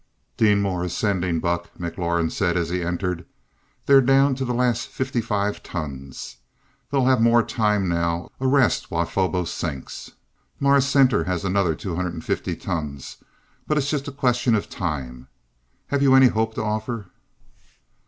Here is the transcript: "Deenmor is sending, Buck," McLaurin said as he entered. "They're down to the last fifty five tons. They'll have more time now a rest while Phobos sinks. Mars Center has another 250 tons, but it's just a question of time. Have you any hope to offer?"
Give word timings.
"Deenmor 0.35 0.83
is 0.85 0.97
sending, 0.97 1.39
Buck," 1.39 1.69
McLaurin 1.77 2.31
said 2.31 2.57
as 2.57 2.69
he 2.69 2.81
entered. 2.81 3.23
"They're 3.85 4.01
down 4.01 4.33
to 4.33 4.43
the 4.45 4.51
last 4.51 4.87
fifty 4.87 5.21
five 5.21 5.61
tons. 5.61 6.37
They'll 6.89 7.05
have 7.05 7.21
more 7.21 7.43
time 7.43 7.87
now 7.87 8.31
a 8.39 8.47
rest 8.47 8.89
while 8.89 9.05
Phobos 9.05 9.51
sinks. 9.53 10.13
Mars 10.59 10.87
Center 10.87 11.25
has 11.25 11.45
another 11.45 11.75
250 11.75 12.55
tons, 12.55 13.17
but 13.67 13.77
it's 13.77 13.91
just 13.91 14.07
a 14.07 14.11
question 14.11 14.55
of 14.55 14.71
time. 14.71 15.27
Have 15.89 16.01
you 16.01 16.15
any 16.15 16.29
hope 16.29 16.55
to 16.55 16.63
offer?" 16.63 17.11